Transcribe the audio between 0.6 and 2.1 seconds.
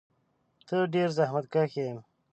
ته ډېر زحمتکښ یې.